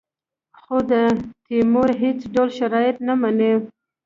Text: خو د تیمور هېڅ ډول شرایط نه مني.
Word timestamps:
خو 0.59 0.75
د 0.91 0.93
تیمور 1.45 1.89
هېڅ 2.01 2.19
ډول 2.33 2.49
شرایط 2.59 2.97
نه 3.07 3.13
مني. 3.21 3.53